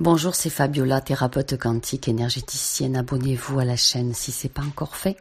Bonjour, 0.00 0.34
c'est 0.34 0.48
Fabiola, 0.48 1.02
thérapeute 1.02 1.58
quantique, 1.58 2.08
énergéticienne. 2.08 2.96
Abonnez-vous 2.96 3.58
à 3.58 3.66
la 3.66 3.76
chaîne 3.76 4.14
si 4.14 4.32
ce 4.32 4.46
n'est 4.46 4.50
pas 4.50 4.62
encore 4.62 4.96
fait 4.96 5.18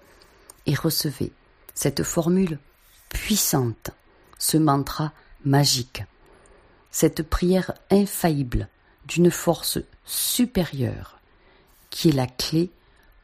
et 0.65 0.73
recevez 0.73 1.33
cette 1.73 2.03
formule 2.03 2.59
puissante, 3.09 3.91
ce 4.37 4.55
mantra 4.55 5.11
magique, 5.43 6.05
cette 6.91 7.23
prière 7.23 7.73
infaillible 7.91 8.69
d'une 9.05 9.31
force 9.31 9.79
supérieure 10.05 11.19
qui 11.89 12.07
est 12.07 12.13
la 12.13 12.27
clé 12.27 12.71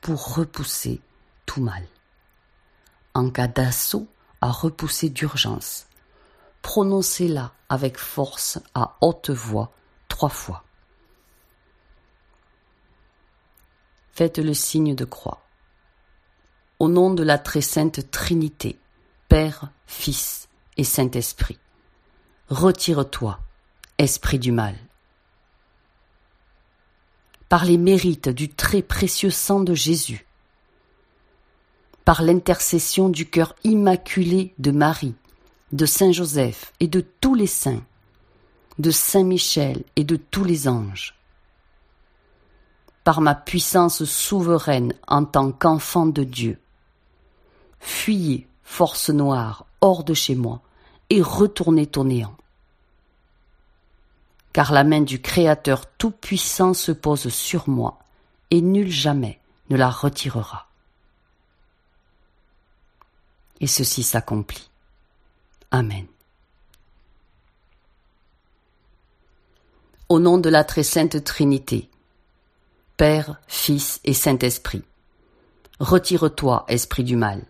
pour 0.01 0.35
repousser 0.35 0.99
tout 1.45 1.61
mal. 1.61 1.85
En 3.13 3.29
cas 3.29 3.47
d'assaut 3.47 4.07
à 4.41 4.51
repousser 4.51 5.07
d'urgence, 5.07 5.87
prononcez-la 6.61 7.53
avec 7.69 7.97
force 7.97 8.59
à 8.73 8.97
haute 8.99 9.29
voix 9.29 9.71
trois 10.09 10.27
fois. 10.27 10.64
Faites 14.15 14.39
le 14.39 14.53
signe 14.53 14.95
de 14.95 15.03
croix. 15.03 15.41
Au 16.79 16.87
nom 16.87 17.13
de 17.13 17.21
la 17.21 17.37
très 17.37 17.59
sainte 17.61 18.09
Trinité, 18.11 18.79
Père, 19.27 19.71
Fils 19.87 20.47
et 20.77 20.85
Saint-Esprit, 20.85 21.59
retire-toi, 22.49 23.39
esprit 23.97 24.39
du 24.39 24.53
mal. 24.53 24.75
Par 27.49 27.65
les 27.65 27.77
mérites 27.77 28.29
du 28.29 28.49
très 28.49 28.81
précieux 28.81 29.31
sang 29.31 29.59
de 29.59 29.73
Jésus, 29.73 30.25
par 32.05 32.21
l'intercession 32.21 33.09
du 33.09 33.29
cœur 33.29 33.53
immaculé 33.65 34.53
de 34.59 34.71
Marie, 34.71 35.15
de 35.73 35.85
Saint 35.85 36.13
Joseph 36.13 36.71
et 36.79 36.87
de 36.87 37.01
tous 37.01 37.35
les 37.35 37.47
saints, 37.47 37.83
de 38.79 38.91
Saint 38.91 39.23
Michel 39.23 39.83
et 39.97 40.05
de 40.05 40.15
tous 40.15 40.45
les 40.45 40.69
anges, 40.69 41.15
par 43.05 43.21
ma 43.21 43.35
puissance 43.35 44.03
souveraine 44.03 44.93
en 45.07 45.25
tant 45.25 45.51
qu'enfant 45.51 46.07
de 46.07 46.23
Dieu. 46.23 46.59
Fuyez, 47.79 48.47
force 48.63 49.11
noire, 49.11 49.67
hors 49.79 50.03
de 50.03 50.15
chez 50.15 50.33
moi, 50.33 50.59
et 51.11 51.21
retournez 51.21 51.87
au 51.95 52.03
néant. 52.03 52.35
Car 54.53 54.73
la 54.73 54.83
main 54.83 55.01
du 55.01 55.21
Créateur 55.21 55.85
Tout-Puissant 55.85 56.73
se 56.73 56.91
pose 56.91 57.29
sur 57.29 57.69
moi, 57.69 57.99
et 58.49 58.59
nul 58.59 58.89
jamais 58.89 59.39
ne 59.69 59.77
la 59.77 59.91
retirera. 59.91 60.67
Et 63.59 63.67
ceci 63.67 64.01
s'accomplit. 64.01 64.71
Amen. 65.69 66.07
Au 70.09 70.19
nom 70.19 70.39
de 70.39 70.49
la 70.49 70.63
très 70.63 70.83
sainte 70.83 71.23
Trinité, 71.23 71.89
Père, 72.97 73.41
Fils 73.47 73.99
et 74.05 74.13
Saint-Esprit. 74.13 74.83
Retire-toi, 75.81 76.63
esprit 76.69 77.03
du 77.03 77.17
mal. 77.17 77.43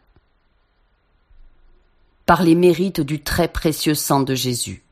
Par 2.25 2.41
les 2.41 2.55
mérites 2.55 3.01
du 3.01 3.21
très 3.21 3.47
précieux 3.47 3.93
sang 3.93 4.21
de 4.21 4.33
Jésus, 4.33 4.83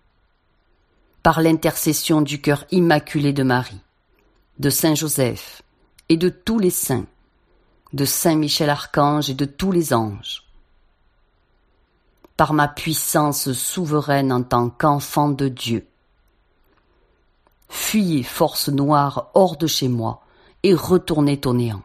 par 1.23 1.41
l'intercession 1.41 2.21
du 2.21 2.39
cœur 2.39 2.65
immaculé 2.69 3.33
de 3.33 3.41
Marie, 3.41 3.81
de 4.59 4.69
Saint 4.69 4.93
Joseph 4.93 5.63
et 6.09 6.17
de 6.17 6.29
tous 6.29 6.59
les 6.59 6.69
saints, 6.69 7.07
de 7.93 8.05
Saint 8.05 8.35
Michel 8.35 8.69
Archange 8.69 9.31
et 9.31 9.33
de 9.33 9.45
tous 9.45 9.71
les 9.71 9.91
anges, 9.91 10.43
par 12.38 12.53
ma 12.53 12.67
puissance 12.67 13.53
souveraine 13.53 14.31
en 14.31 14.43
tant 14.43 14.69
qu'enfant 14.69 15.29
de 15.29 15.47
Dieu. 15.47 15.88
Fuyez, 17.69 18.21
force 18.21 18.69
noire, 18.69 19.31
hors 19.33 19.57
de 19.57 19.65
chez 19.65 19.88
moi, 19.88 20.22
et 20.64 20.73
retournait 20.73 21.45
au 21.45 21.53
néant. 21.53 21.83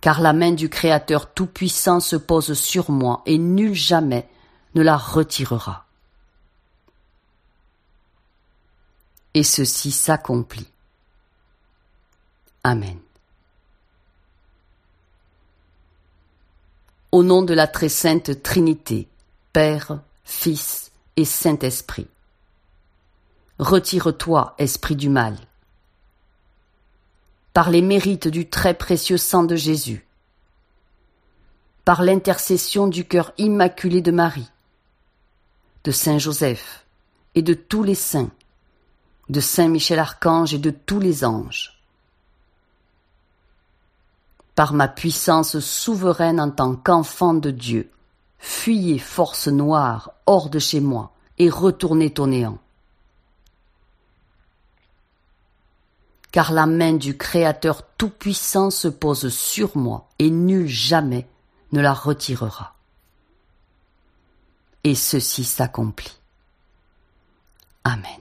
Car 0.00 0.20
la 0.20 0.32
main 0.32 0.52
du 0.52 0.68
Créateur 0.68 1.32
Tout-Puissant 1.32 2.00
se 2.00 2.16
pose 2.16 2.54
sur 2.54 2.90
moi 2.90 3.22
et 3.26 3.38
nul 3.38 3.74
jamais 3.74 4.28
ne 4.74 4.82
la 4.82 4.96
retirera. 4.96 5.86
Et 9.34 9.42
ceci 9.42 9.90
s'accomplit. 9.90 10.68
Amen. 12.62 12.98
Au 17.12 17.22
nom 17.22 17.42
de 17.42 17.54
la 17.54 17.66
très 17.66 17.88
sainte 17.88 18.42
Trinité, 18.42 19.08
Père, 19.52 20.00
Fils 20.24 20.90
et 21.16 21.24
Saint-Esprit, 21.24 22.08
Retire-toi, 23.58 24.54
esprit 24.58 24.96
du 24.96 25.08
mal. 25.08 25.34
Par 27.54 27.70
les 27.70 27.80
mérites 27.80 28.28
du 28.28 28.50
très 28.50 28.74
précieux 28.74 29.16
sang 29.16 29.44
de 29.44 29.56
Jésus, 29.56 30.06
par 31.86 32.02
l'intercession 32.02 32.86
du 32.86 33.06
cœur 33.06 33.32
immaculé 33.38 34.02
de 34.02 34.10
Marie, 34.10 34.50
de 35.84 35.90
Saint 35.90 36.18
Joseph 36.18 36.84
et 37.34 37.40
de 37.40 37.54
tous 37.54 37.82
les 37.82 37.94
saints, 37.94 38.30
de 39.30 39.40
Saint 39.40 39.68
Michel 39.68 40.00
Archange 40.00 40.52
et 40.52 40.58
de 40.58 40.70
tous 40.70 41.00
les 41.00 41.24
anges, 41.24 41.80
par 44.54 44.74
ma 44.74 44.86
puissance 44.86 45.60
souveraine 45.60 46.40
en 46.40 46.50
tant 46.50 46.74
qu'enfant 46.74 47.32
de 47.32 47.50
Dieu, 47.50 47.90
fuyez 48.38 48.98
force 48.98 49.48
noire 49.48 50.12
hors 50.26 50.50
de 50.50 50.58
chez 50.58 50.80
moi 50.80 51.12
et 51.38 51.48
retournez 51.48 52.12
au 52.18 52.26
néant. 52.26 52.58
Car 56.36 56.52
la 56.52 56.66
main 56.66 56.92
du 56.92 57.16
Créateur 57.16 57.82
Tout-Puissant 57.96 58.70
se 58.70 58.88
pose 58.88 59.30
sur 59.30 59.74
moi, 59.74 60.06
et 60.18 60.28
nul 60.28 60.68
jamais 60.68 61.26
ne 61.72 61.80
la 61.80 61.94
retirera. 61.94 62.76
Et 64.84 64.94
ceci 64.94 65.44
s'accomplit. 65.44 66.18
Amen. 67.84 68.20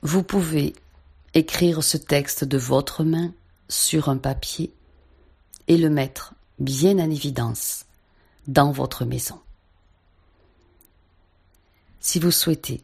Vous 0.00 0.22
pouvez 0.22 0.74
écrire 1.34 1.84
ce 1.84 1.98
texte 1.98 2.44
de 2.44 2.56
votre 2.56 3.04
main 3.04 3.30
sur 3.68 4.08
un 4.08 4.16
papier 4.16 4.72
et 5.66 5.76
le 5.76 5.90
mettre 5.90 6.32
bien 6.58 6.98
en 6.98 7.10
évidence 7.10 7.84
dans 8.46 8.72
votre 8.72 9.04
maison. 9.04 9.38
Si 12.00 12.18
vous 12.18 12.30
souhaitez 12.30 12.82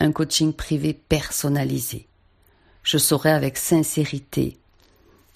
un 0.00 0.12
coaching 0.12 0.52
privé 0.52 0.94
personnalisé. 0.94 2.08
Je 2.82 2.98
saurai 2.98 3.30
avec 3.30 3.58
sincérité 3.58 4.58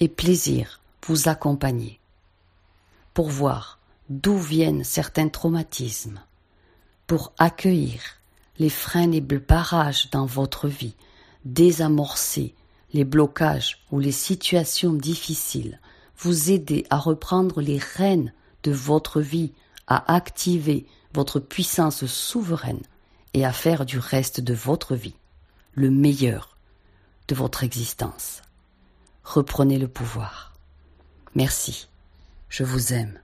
et 0.01 0.09
plaisir 0.09 0.81
vous 1.07 1.29
accompagner 1.29 2.01
pour 3.13 3.29
voir 3.29 3.79
d'où 4.09 4.39
viennent 4.39 4.83
certains 4.83 5.29
traumatismes, 5.29 6.21
pour 7.07 7.33
accueillir 7.39 8.01
les 8.59 8.71
freins 8.71 9.13
et 9.13 9.21
barrages 9.21 10.11
dans 10.11 10.27
votre 10.27 10.69
vie, 10.69 10.95
désamorcer 11.45 12.55
les 12.93 13.05
blocages 13.05 13.85
ou 13.91 14.01
les 14.01 14.13
situations 14.13 14.93
difficiles, 14.93 15.81
vous 16.17 16.51
aider 16.51 16.87
à 16.91 16.97
reprendre 16.97 17.61
les 17.61 17.79
rênes 17.79 18.33
de 18.63 18.73
votre 18.73 19.21
vie, 19.21 19.53
à 19.87 20.15
activer 20.15 20.87
votre 21.13 21.39
puissance 21.39 22.07
souveraine 22.07 22.83
et 23.35 23.45
à 23.45 23.53
faire 23.53 23.85
du 23.85 23.99
reste 23.99 24.41
de 24.41 24.55
votre 24.55 24.95
vie 24.95 25.17
le 25.75 25.91
meilleur 25.91 26.57
de 27.29 27.35
votre 27.35 27.65
existence. 27.65 28.43
Reprenez 29.25 29.79
le 29.79 29.89
pouvoir. 29.89 30.55
Merci. 31.35 31.89
Je 32.49 32.63
vous 32.63 32.93
aime. 32.93 33.19